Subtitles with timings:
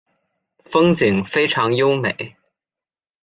[0.65, 2.35] 风景非常优美。